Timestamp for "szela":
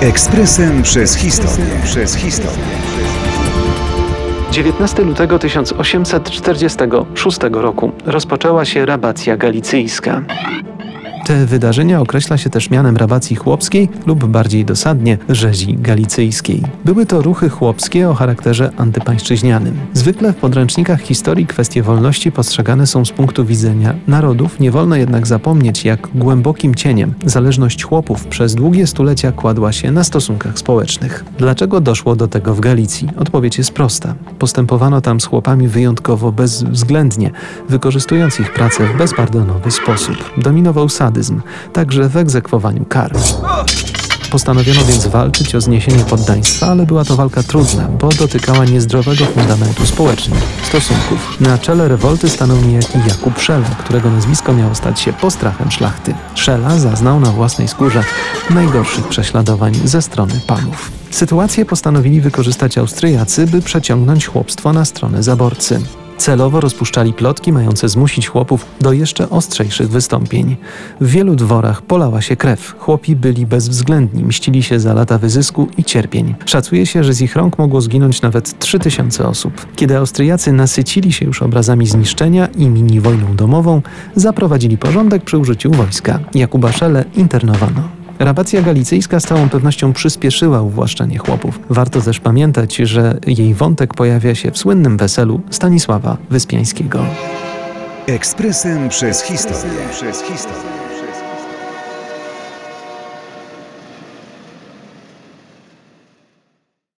53.38-53.68, 56.34-56.78